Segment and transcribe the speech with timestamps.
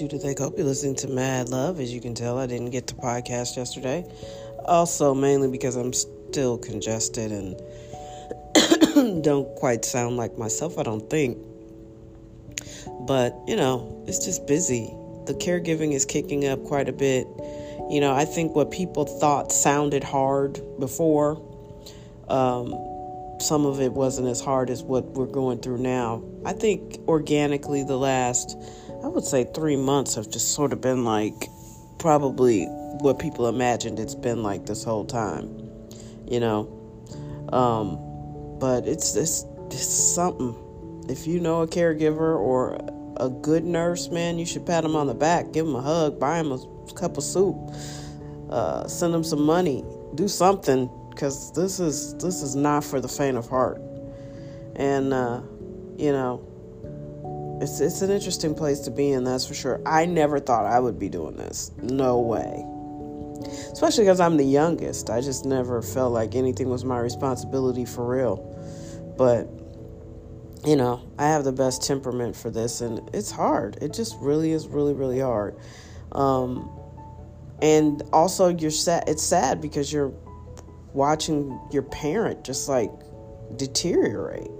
[0.00, 1.78] Judith I hope you're listening to Mad Love.
[1.78, 4.10] As you can tell, I didn't get to podcast yesterday.
[4.64, 11.36] Also, mainly because I'm still congested and don't quite sound like myself, I don't think.
[13.02, 14.90] But, you know, it's just busy.
[15.26, 17.26] The caregiving is kicking up quite a bit.
[17.90, 21.46] You know, I think what people thought sounded hard before,
[22.26, 22.72] um,
[23.38, 26.22] some of it wasn't as hard as what we're going through now.
[26.46, 28.56] I think organically, the last,
[29.02, 31.48] I would say, three months have just sort of been like
[31.98, 32.66] probably
[33.00, 35.70] what people imagined it's been like this whole time,
[36.26, 36.68] you know.
[37.52, 39.46] Um, but it's it's
[39.78, 40.54] something.
[41.08, 42.78] If you know a caregiver or
[43.16, 46.20] a good nurse, man, you should pat them on the back, give them a hug,
[46.20, 47.56] buy them a cup of soup,
[48.50, 49.84] uh, send them some money,
[50.14, 53.80] do something because this is this is not for the faint of heart.
[54.76, 55.40] And uh,
[55.96, 56.46] you know,
[57.60, 59.24] it's it's an interesting place to be in.
[59.24, 59.80] That's for sure.
[59.84, 61.70] I never thought I would be doing this.
[61.82, 62.64] No way.
[63.72, 65.10] Especially because I'm the youngest.
[65.10, 68.36] I just never felt like anything was my responsibility for real.
[69.18, 69.48] But
[70.66, 73.78] you know, I have the best temperament for this, and it's hard.
[73.82, 75.56] It just really is, really, really hard.
[76.12, 76.70] Um,
[77.62, 79.04] and also, you're sad.
[79.06, 80.12] It's sad because you're
[80.92, 82.90] watching your parent just like
[83.56, 84.50] deteriorate.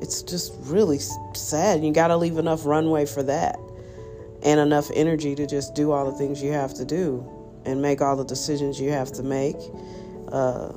[0.00, 1.84] It's just really sad.
[1.84, 3.58] You got to leave enough runway for that
[4.42, 7.26] and enough energy to just do all the things you have to do
[7.64, 9.56] and make all the decisions you have to make.
[10.30, 10.72] Uh,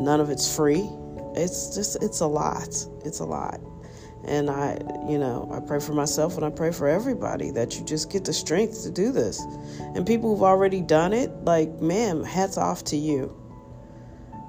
[0.00, 0.88] none of it's free.
[1.34, 2.68] It's just, it's a lot.
[3.04, 3.60] It's a lot.
[4.26, 7.84] And I, you know, I pray for myself and I pray for everybody that you
[7.84, 9.40] just get the strength to do this.
[9.94, 13.36] And people who've already done it, like, man, hats off to you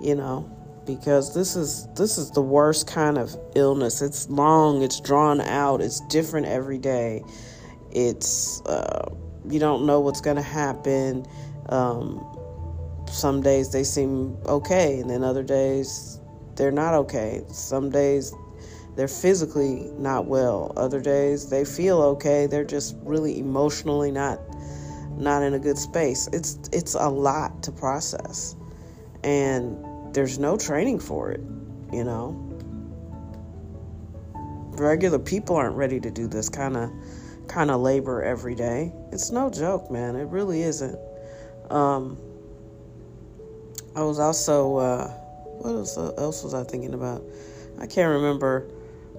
[0.01, 0.49] you know
[0.85, 4.01] because this is this is the worst kind of illness.
[4.01, 7.23] It's long it's drawn out it's different every day.
[7.91, 9.09] It's uh,
[9.49, 11.25] you don't know what's going to happen.
[11.69, 12.25] Um,
[13.09, 16.19] some days they seem okay and then other days
[16.55, 17.43] they're not okay.
[17.49, 18.33] Some days
[18.95, 20.73] they're physically not well.
[20.77, 22.47] Other days they feel okay.
[22.47, 24.39] They're just really emotionally not
[25.17, 26.27] not in a good space.
[26.33, 28.55] It's it's a lot to process.
[29.23, 29.77] And
[30.15, 31.41] there's no training for it,
[31.91, 32.41] you know.
[34.71, 36.89] Regular people aren't ready to do this kind of
[37.47, 38.93] kind of labor every day.
[39.11, 40.15] It's no joke, man.
[40.15, 40.97] It really isn't.
[41.69, 42.17] Um,
[43.95, 45.07] I was also uh,
[45.59, 47.21] what else, else was I thinking about?
[47.77, 48.69] I can't remember,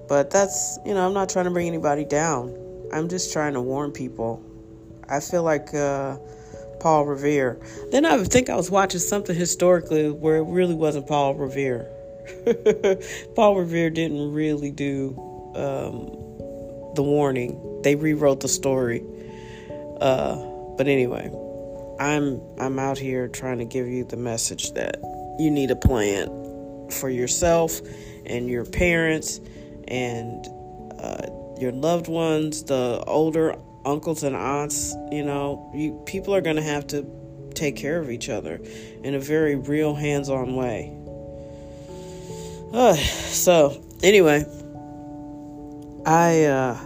[0.07, 2.55] but that's you know I'm not trying to bring anybody down.
[2.91, 4.43] I'm just trying to warn people.
[5.07, 6.17] I feel like uh,
[6.79, 7.59] Paul Revere.
[7.91, 11.87] Then I think I was watching something historically where it really wasn't Paul Revere.
[13.35, 15.15] Paul Revere didn't really do
[15.55, 16.07] um,
[16.95, 17.81] the warning.
[17.83, 19.03] They rewrote the story.
[20.01, 20.35] Uh,
[20.77, 21.31] but anyway,
[21.99, 24.99] I'm I'm out here trying to give you the message that
[25.39, 27.81] you need a plan for yourself
[28.25, 29.39] and your parents
[29.87, 30.45] and
[30.99, 31.27] uh,
[31.59, 33.55] your loved ones, the older
[33.87, 37.05] uncles and aunts, you know, you, people are going to have to
[37.55, 38.59] take care of each other
[39.03, 40.93] in a very real hands-on way.
[42.73, 44.45] Uh, so, anyway,
[46.05, 46.77] I uh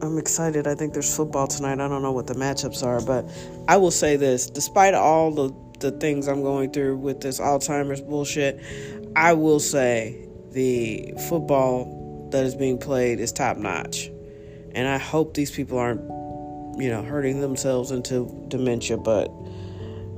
[0.00, 0.66] I'm excited.
[0.66, 1.80] I think there's football tonight.
[1.80, 3.28] I don't know what the matchups are, but
[3.66, 8.00] I will say this, despite all the the things I'm going through with this Alzheimer's
[8.00, 8.60] bullshit,
[9.16, 14.10] I will say the football that is being played is top notch.
[14.74, 16.00] And I hope these people aren't,
[16.80, 19.30] you know, hurting themselves into dementia, but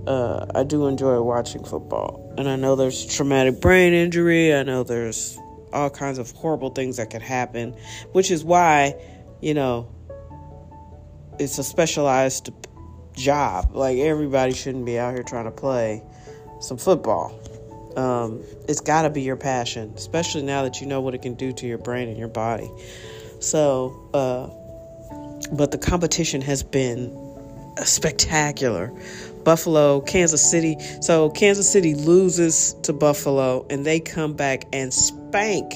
[0.06, 2.34] uh, I do enjoy watching football.
[2.36, 5.38] And I know there's traumatic brain injury, I know there's
[5.72, 7.76] all kinds of horrible things that could happen,
[8.12, 8.94] which is why,
[9.40, 9.88] you know,
[11.38, 12.50] it's a specialized
[13.14, 13.70] job.
[13.72, 16.02] Like everybody shouldn't be out here trying to play
[16.60, 17.38] some football.
[17.96, 21.34] Um, it's got to be your passion, especially now that you know what it can
[21.34, 22.70] do to your brain and your body.
[23.40, 24.48] So, uh,
[25.52, 27.16] but the competition has been
[27.84, 28.92] spectacular.
[29.44, 30.76] Buffalo, Kansas City.
[31.00, 35.72] So Kansas City loses to Buffalo and they come back and spank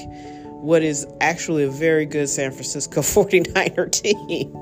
[0.61, 4.55] what is actually a very good San Francisco 49er team.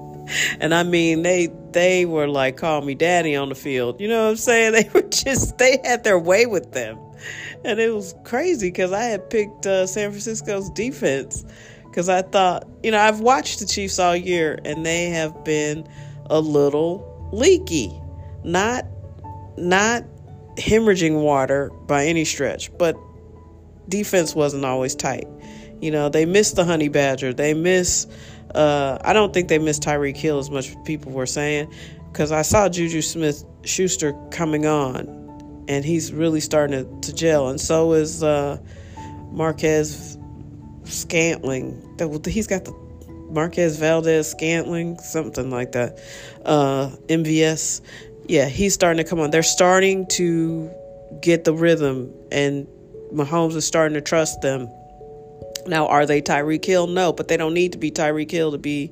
[0.62, 4.00] And I mean, they they were like call me daddy on the field.
[4.00, 4.72] You know what I'm saying?
[4.84, 6.98] They were just they had their way with them.
[7.66, 11.44] And it was crazy cuz I had picked uh, San Francisco's defense
[11.94, 15.88] because I thought, you know, I've watched the Chiefs all year and they have been
[16.26, 17.94] a little leaky.
[18.44, 18.86] Not
[19.58, 20.04] not
[20.58, 22.98] hemorrhaging water by any stretch, but
[23.88, 25.28] defense wasn't always tight.
[25.82, 28.08] You know, they missed the honey badger, they miss
[28.56, 31.72] Uh, I don't think they missed Tyreek Hill as much as people were saying
[32.12, 37.50] because I saw Juju Smith Schuster coming on, and he's really starting to, to gel,
[37.50, 38.58] and so is uh,
[39.32, 40.13] Marquez
[40.86, 41.82] Scantling.
[42.26, 42.74] He's got the
[43.30, 46.00] Marquez Valdes Scantling, something like that.
[46.46, 47.82] Uh, MVS.
[48.28, 49.32] Yeah, he's starting to come on.
[49.32, 50.72] They're starting to
[51.22, 52.68] get the rhythm, and
[53.12, 54.70] Mahomes is starting to trust them.
[55.66, 56.88] Now, are they Tyreek Hill?
[56.88, 58.92] No, but they don't need to be Tyreek Hill to be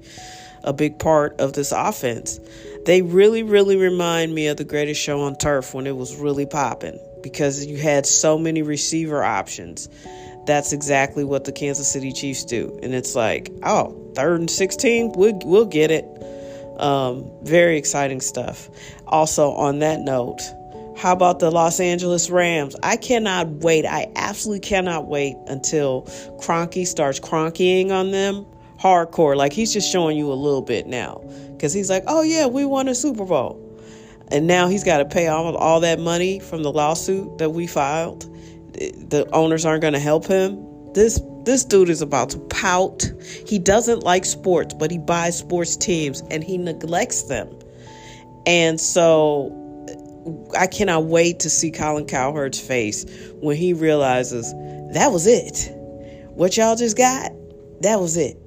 [0.63, 2.39] a big part of this offense.
[2.85, 6.45] They really, really remind me of the greatest show on turf when it was really
[6.45, 9.87] popping because you had so many receiver options.
[10.45, 12.77] That's exactly what the Kansas City Chiefs do.
[12.81, 16.05] And it's like, oh, third and 16, we'll, we'll get it.
[16.79, 18.69] Um, very exciting stuff.
[19.07, 20.41] Also, on that note,
[20.97, 22.75] how about the Los Angeles Rams?
[22.83, 23.85] I cannot wait.
[23.85, 26.03] I absolutely cannot wait until
[26.39, 28.45] Kroenke starts cronkying on them
[28.81, 29.35] hardcore.
[29.35, 31.21] Like he's just showing you a little bit now.
[31.51, 33.67] Because he's like, oh, yeah, we won a Super Bowl.
[34.29, 37.67] And now he's got to pay all, all that money from the lawsuit that we
[37.67, 38.25] filed.
[38.73, 40.57] The owners aren't going to help him.
[40.94, 43.12] This this dude is about to pout.
[43.47, 47.50] He doesn't like sports, but he buys sports teams and he neglects them.
[48.45, 49.57] And so
[50.57, 53.06] I cannot wait to see Colin Cowherd's face
[53.39, 54.51] when he realizes
[54.94, 55.71] that was it.
[56.35, 57.31] What y'all just got,
[57.81, 58.38] that was it.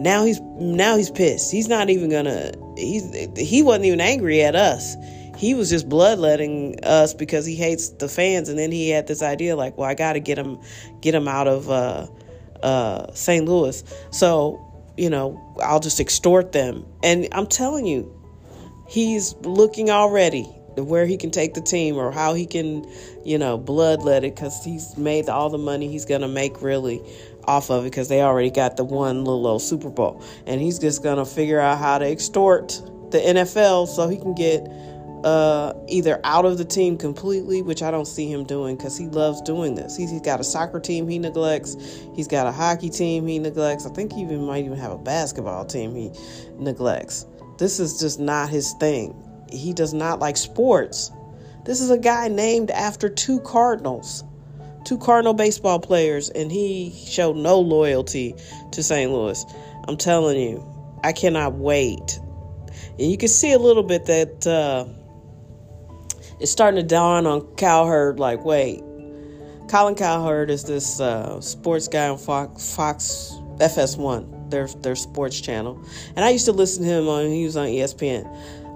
[0.00, 1.50] Now he's now he's pissed.
[1.50, 2.52] He's not even gonna.
[2.76, 3.04] He's
[3.36, 4.94] he wasn't even angry at us.
[5.38, 8.48] He was just bloodletting us because he hates the fans.
[8.48, 10.58] And then he had this idea like, well, I got to get him,
[11.00, 12.08] get him out of uh,
[12.62, 13.46] uh, St.
[13.46, 13.82] Louis.
[14.10, 14.68] So
[14.98, 16.84] you know, I'll just extort them.
[17.02, 18.12] And I'm telling you,
[18.88, 20.42] he's looking already
[20.76, 22.84] where he can take the team or how he can,
[23.24, 27.00] you know, bloodlet it because he's made all the money he's going to make really
[27.44, 30.22] off of it because they already got the one little old Super Bowl.
[30.46, 32.68] And he's just going to figure out how to extort
[33.10, 34.66] the NFL so he can get
[35.24, 39.06] uh, either out of the team completely, which I don't see him doing because he
[39.06, 39.96] loves doing this.
[39.96, 41.76] He's, he's got a soccer team he neglects,
[42.14, 43.86] he's got a hockey team he neglects.
[43.86, 46.12] I think he even might even have a basketball team he
[46.58, 47.26] neglects.
[47.58, 49.16] This is just not his thing.
[49.50, 51.10] He does not like sports.
[51.64, 54.24] This is a guy named after two Cardinals,
[54.84, 58.34] two Cardinal baseball players, and he showed no loyalty
[58.72, 59.10] to St.
[59.10, 59.44] Louis.
[59.86, 60.64] I'm telling you,
[61.02, 62.20] I cannot wait.
[62.98, 64.86] And you can see a little bit that uh,
[66.40, 68.82] it's starting to dawn on Cowherd like, wait,
[69.68, 75.82] Colin Cowherd is this uh, sports guy on Fox, Fox FS1 their their sports channel.
[76.16, 78.26] And I used to listen to him on he was on ESPN.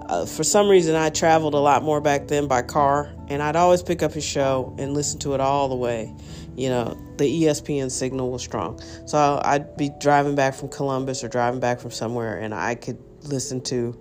[0.09, 3.55] Uh, for some reason, I traveled a lot more back then by car, and I'd
[3.55, 6.13] always pick up his show and listen to it all the way.
[6.55, 11.29] You know, the ESPN signal was strong, so I'd be driving back from Columbus or
[11.29, 13.99] driving back from somewhere, and I could listen to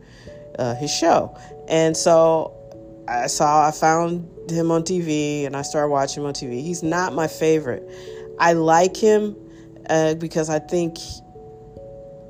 [0.58, 1.38] uh, his show.
[1.68, 2.52] And so
[3.08, 6.62] I saw, I found him on TV, and I started watching him on TV.
[6.62, 7.88] He's not my favorite.
[8.38, 9.36] I like him
[9.88, 10.98] uh, because I think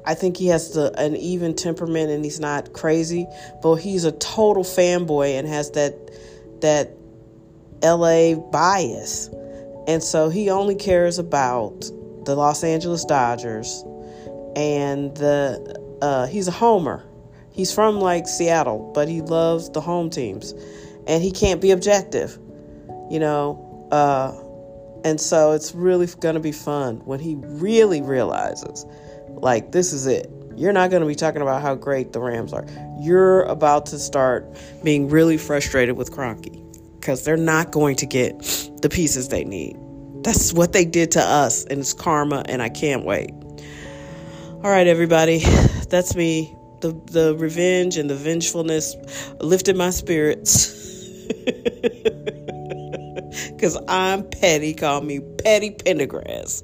[0.05, 3.27] I think he has the, an even temperament and he's not crazy,
[3.63, 5.95] but he's a total fanboy and has that
[6.61, 6.91] that
[7.83, 9.31] LA bias.
[9.87, 11.81] And so he only cares about
[12.25, 13.85] the Los Angeles Dodgers
[14.57, 17.05] and the uh, he's a homer.
[17.53, 20.53] He's from like Seattle, but he loves the home teams
[21.07, 22.39] and he can't be objective.
[23.11, 24.33] You know, uh,
[25.05, 28.87] and so it's really going to be fun when he really realizes
[29.29, 30.31] like, this is it.
[30.57, 32.65] You're not going to be talking about how great the Rams are.
[33.01, 34.47] You're about to start
[34.85, 36.59] being really frustrated with Kroenke
[37.01, 38.39] because they're not going to get
[38.81, 39.77] the pieces they need.
[40.23, 43.33] That's what they did to us, and it's karma, and I can't wait.
[44.63, 45.41] All right, everybody,
[45.89, 46.55] that's me.
[46.83, 48.97] The, the revenge and the vengefulness
[49.41, 50.79] lifted my spirits.
[53.63, 54.75] because I'm petty.
[54.75, 56.63] Call me Petty Pendergrass.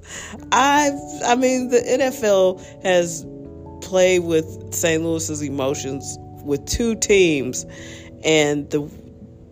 [0.52, 0.90] I,
[1.24, 3.24] I mean, the NFL has
[3.86, 5.02] played with St.
[5.02, 7.64] Louis's emotions with two teams,
[8.24, 8.90] and the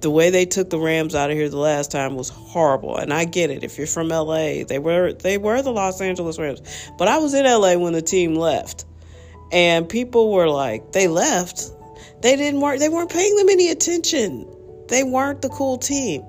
[0.01, 2.97] the way they took the Rams out of here the last time was horrible.
[2.97, 3.65] And I get it.
[3.65, 6.61] If you're from LA, they were they were the Los Angeles Rams.
[6.99, 8.85] But I was in LA when the team left.
[9.53, 11.71] And people were like, they left.
[12.23, 14.51] They didn't work they weren't paying them any attention.
[14.89, 16.25] They weren't the cool team.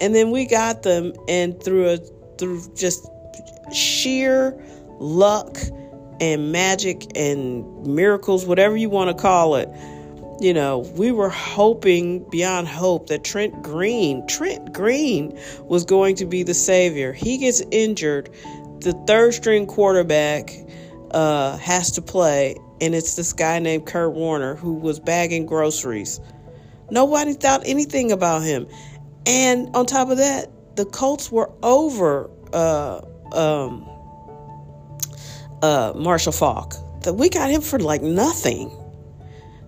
[0.00, 1.98] And then we got them, and through a
[2.38, 3.08] through just
[3.72, 4.60] sheer
[4.98, 5.58] luck
[6.20, 9.68] and magic and miracles, whatever you want to call it,
[10.40, 16.26] you know, we were hoping beyond hope that Trent Green, Trent Green was going to
[16.26, 17.12] be the savior.
[17.12, 18.30] He gets injured.
[18.80, 20.50] The third string quarterback
[21.10, 26.20] uh, has to play, and it's this guy named Kurt Warner who was bagging groceries.
[26.90, 28.66] Nobody thought anything about him.
[29.26, 33.00] And on top of that, the Colts were over uh,
[33.32, 33.86] um,
[35.62, 36.32] uh, Marshall.
[37.02, 38.70] That we got him for like nothing.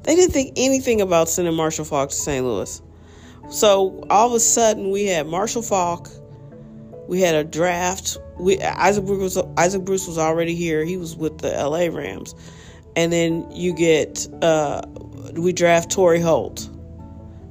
[0.02, 2.44] They didn't think anything about sending Marshall Faulk to St.
[2.44, 2.80] Louis.
[3.50, 6.08] So all of a sudden, we had Marshall Faulk.
[7.10, 8.18] We had a draft.
[8.38, 10.84] We Isaac Bruce was Isaac Bruce was already here.
[10.84, 11.88] He was with the L.A.
[11.88, 12.36] Rams,
[12.94, 14.82] and then you get uh,
[15.32, 16.68] we draft Torry Holt,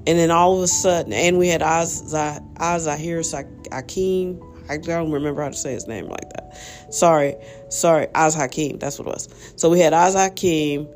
[0.07, 4.41] and then all of a sudden, and we had Az Azahir Hakim.
[4.69, 6.57] I don't remember how to say his name like that.
[6.89, 7.35] Sorry,
[7.67, 8.79] sorry, Az Hakim.
[8.79, 9.27] That's what it was.
[9.57, 10.87] So we had Az Hakim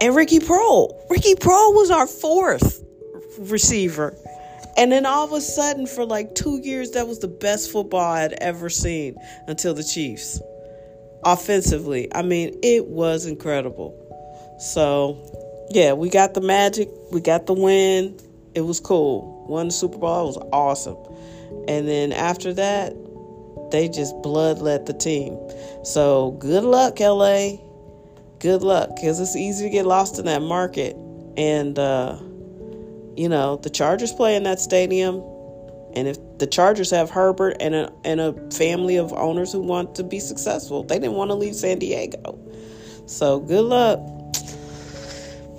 [0.00, 0.98] and Ricky Proehl.
[1.10, 2.82] Ricky Proehl was our fourth
[3.38, 4.16] receiver.
[4.76, 8.00] And then all of a sudden, for like two years, that was the best football
[8.00, 10.40] I'd ever seen until the Chiefs.
[11.24, 13.98] Offensively, I mean, it was incredible.
[14.58, 15.18] So,
[15.70, 18.18] yeah, we got the magic, we got the win.
[18.54, 19.46] It was cool.
[19.48, 20.96] Won the Super Bowl, it was awesome.
[21.68, 22.94] And then after that,
[23.70, 25.38] they just bloodlet the team.
[25.84, 27.56] So, good luck, LA.
[28.38, 30.96] Good luck, because it's easy to get lost in that market.
[31.36, 32.18] And, uh,
[33.16, 35.22] you know, the Chargers play in that stadium.
[35.94, 39.94] And if the Chargers have Herbert and a, and a family of owners who want
[39.96, 42.38] to be successful, they didn't want to leave San Diego.
[43.06, 44.00] So good luck.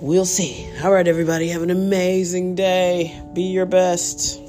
[0.00, 0.68] We'll see.
[0.82, 3.18] All right, everybody, have an amazing day.
[3.32, 4.43] Be your best.